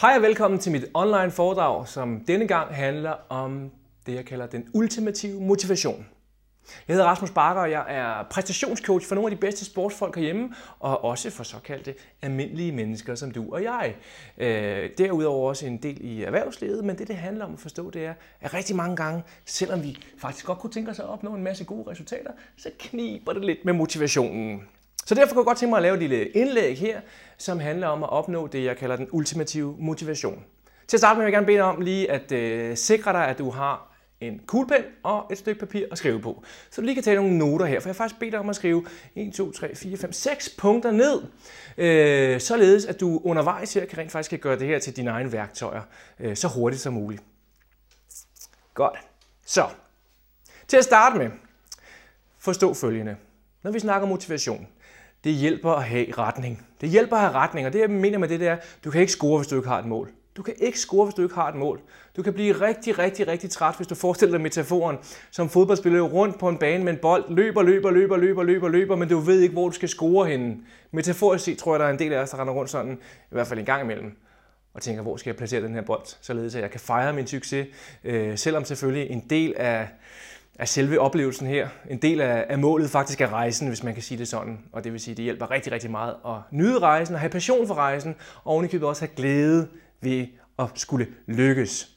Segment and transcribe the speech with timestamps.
[0.00, 3.70] Hej og velkommen til mit online foredrag, som denne gang handler om
[4.06, 6.06] det, jeg kalder den ultimative motivation.
[6.88, 10.54] Jeg hedder Rasmus Bakker, og jeg er præstationscoach for nogle af de bedste sportsfolk herhjemme,
[10.80, 13.96] og også for såkaldte almindelige mennesker som du og jeg.
[14.38, 18.04] Øh, derudover også en del i erhvervslivet, men det, det handler om at forstå, det
[18.04, 21.42] er, at rigtig mange gange, selvom vi faktisk godt kunne tænke os at opnå en
[21.42, 24.62] masse gode resultater, så kniber det lidt med motivationen.
[25.06, 27.00] Så derfor kunne jeg godt tænke mig at lave et lille indlæg her,
[27.38, 30.44] som handler om at opnå det, jeg kalder den ultimative motivation.
[30.88, 33.28] Til at starte med vil jeg gerne bede dig om lige at øh, sikre dig,
[33.28, 36.44] at du har en kuglepen og et stykke papir at skrive på.
[36.70, 38.48] Så du lige kan tage nogle noter her, for jeg har faktisk bedt dig om
[38.48, 41.22] at skrive 1, 2, 3, 4, 5, 6 punkter ned,
[41.76, 45.10] øh, således at du undervejs her kan rent faktisk kan gøre det her til dine
[45.10, 45.82] egne værktøjer
[46.20, 47.22] øh, så hurtigt som muligt.
[48.74, 48.98] Godt.
[49.46, 49.68] Så,
[50.68, 51.30] til at starte med,
[52.38, 53.16] forstå følgende.
[53.62, 54.66] Når vi snakker motivation,
[55.24, 56.66] det hjælper at have retning.
[56.80, 59.00] Det hjælper at have retning, og det jeg mener med det det er, du kan
[59.00, 60.10] ikke score, hvis du ikke har et mål.
[60.36, 61.80] Du kan ikke score, hvis du ikke har et mål.
[62.16, 64.96] Du kan blive rigtig, rigtig, rigtig træt, hvis du forestiller dig metaforen
[65.30, 68.96] som fodboldspiller rundt på en bane med en bold, løber, løber, løber, løber, løber, løber,
[68.96, 70.56] men du ved ikke, hvor du skal score henne.
[70.90, 73.30] Metaforisk set tror jeg, der er en del af os, der render rundt sådan, i
[73.30, 74.16] hvert fald en gang imellem,
[74.74, 77.26] og tænker, hvor skal jeg placere den her bold, således at jeg kan fejre min
[77.26, 77.66] succes,
[78.04, 79.88] øh, selvom selvfølgelig en del af
[80.58, 81.68] er selve oplevelsen her.
[81.90, 84.58] En del af, af målet faktisk er rejsen, hvis man kan sige det sådan.
[84.72, 87.30] Og det vil sige, at det hjælper rigtig, rigtig meget at nyde rejsen, og have
[87.30, 89.68] passion for rejsen, og ovenikøbet også have glæde
[90.00, 90.26] ved
[90.58, 91.90] at skulle lykkes.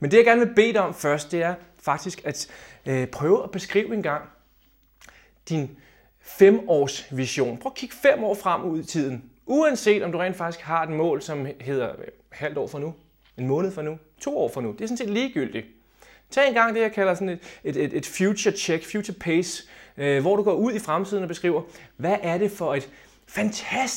[0.00, 2.48] Men det jeg gerne vil bede dig om først, det er faktisk at
[2.86, 4.24] øh, prøve at beskrive en gang
[5.48, 5.78] din
[6.20, 7.58] femårs vision.
[7.58, 9.30] Prøv at kigge fem år frem ud i tiden.
[9.46, 12.94] Uanset om du rent faktisk har et mål, som hedder øh, halvt år fra nu,
[13.38, 14.72] en måned fra nu, to år fra nu.
[14.72, 15.66] Det er sådan set ligegyldigt.
[16.34, 19.64] Tag en gang det, jeg kalder sådan et, et, et, et future check, future pace,
[19.96, 21.62] øh, hvor du går ud i fremtiden og beskriver,
[21.96, 22.88] hvad er det for et
[23.26, 23.92] fantastisk